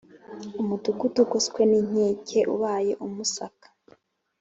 Umudugudu 0.61 1.19
ugoswe 1.25 1.61
n 1.69 1.71
inkike 1.79 2.39
ubaye 2.53 2.93
umusaka 3.05 3.67